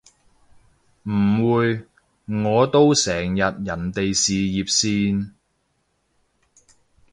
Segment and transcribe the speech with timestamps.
[1.03, 1.85] 唔會，
[2.25, 5.33] 我都成日人哋事業線